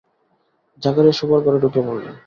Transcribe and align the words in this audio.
জাকারিয়া 0.83 1.15
শোবার 1.19 1.39
ঘরে 1.45 1.57
ঢুকে 1.63 1.81
পড়লেন। 1.87 2.15